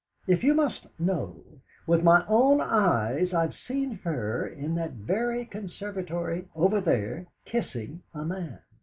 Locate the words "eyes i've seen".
2.59-3.99